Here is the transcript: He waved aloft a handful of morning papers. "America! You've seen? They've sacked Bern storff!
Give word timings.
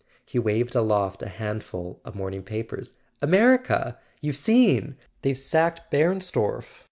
He 0.25 0.39
waved 0.39 0.73
aloft 0.73 1.21
a 1.21 1.29
handful 1.29 2.01
of 2.03 2.15
morning 2.15 2.41
papers. 2.41 2.93
"America! 3.21 3.99
You've 4.19 4.35
seen? 4.35 4.95
They've 5.21 5.37
sacked 5.37 5.91
Bern 5.91 6.21
storff! 6.21 6.79